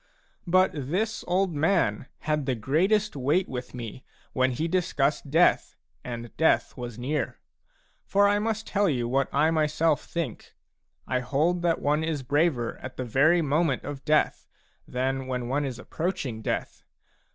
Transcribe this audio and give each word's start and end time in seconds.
But 0.47 0.71
this 0.73 1.23
old 1.27 1.53
man 1.53 2.07
had 2.21 2.47
the 2.47 2.55
greatest 2.55 3.15
weight 3.15 3.47
with 3.47 3.75
me 3.75 4.03
when 4.33 4.49
he 4.49 4.67
discussed 4.67 5.29
death 5.29 5.75
and 6.03 6.35
death 6.37 6.75
was 6.75 6.97
near. 6.97 7.37
For 8.07 8.27
I 8.27 8.39
must 8.39 8.65
tell 8.65 8.89
you 8.89 9.07
what 9.07 9.29
I 9.31 9.51
myself 9.51 10.03
think: 10.05 10.55
I 11.05 11.19
hold 11.19 11.61
that 11.61 11.83
one 11.83 12.03
is 12.03 12.23
braver 12.23 12.79
at 12.81 12.97
the 12.97 13.05
very 13.05 13.43
moment 13.43 13.83
of 13.83 14.03
death 14.03 14.47
than 14.87 15.27
when 15.27 15.47
one 15.47 15.65
is 15.65 15.77
approaching 15.77 16.41
death. 16.41 16.81